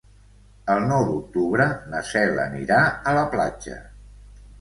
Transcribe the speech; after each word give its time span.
El 0.75 0.79
nou 0.91 1.03
d'octubre 1.09 1.67
na 1.91 2.01
Cel 2.13 2.41
anirà 2.45 2.79
a 3.13 3.13
la 3.19 3.27
platja. 3.35 3.77